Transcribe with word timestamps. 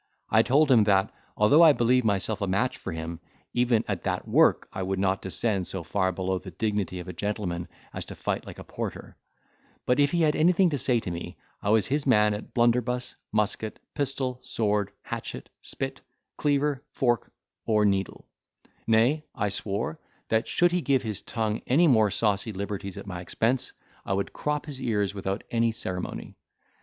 I 0.31 0.41
told 0.41 0.71
him 0.71 0.85
that, 0.85 1.13
although 1.37 1.61
I 1.61 1.73
believed 1.73 2.07
myself 2.07 2.41
a 2.41 2.47
match 2.47 2.75
for 2.77 2.91
him 2.91 3.19
even 3.53 3.85
at 3.87 4.01
that 4.05 4.27
work 4.27 4.67
I 4.73 4.81
would 4.81 4.97
not 4.97 5.21
descend 5.21 5.67
so 5.67 5.83
far 5.83 6.11
below 6.11 6.39
the 6.39 6.49
dignity 6.49 6.99
of 6.99 7.07
a 7.07 7.13
gentleman 7.13 7.67
as 7.93 8.05
to 8.07 8.15
fight 8.15 8.47
like 8.47 8.57
a 8.57 8.63
porter; 8.63 9.15
but 9.85 9.99
if 9.99 10.11
he 10.11 10.21
had 10.23 10.35
anything 10.35 10.71
to 10.71 10.79
say 10.79 10.99
to 11.01 11.11
me, 11.11 11.37
I 11.61 11.69
was 11.69 11.85
his 11.85 12.07
man 12.07 12.33
at 12.33 12.51
blunderbuss, 12.55 13.15
musket, 13.31 13.79
pistol, 13.93 14.39
sword, 14.41 14.89
hatchet, 15.03 15.49
spit, 15.61 16.01
cleaver, 16.35 16.83
fork, 16.93 17.31
or 17.67 17.85
needle; 17.85 18.25
nay, 18.87 19.23
I 19.35 19.49
swore, 19.49 19.99
that 20.29 20.47
should 20.47 20.71
he 20.71 20.81
give 20.81 21.03
his 21.03 21.21
tongue 21.21 21.61
any 21.67 21.87
more 21.87 22.09
saucy 22.09 22.53
liberties 22.53 22.97
at 22.97 23.05
my 23.05 23.21
expense, 23.21 23.71
I 24.03 24.13
would 24.13 24.33
crop 24.33 24.65
his 24.65 24.81
ears 24.81 25.13
without 25.13 25.43
any 25.51 25.71
ceremony. 25.71 26.33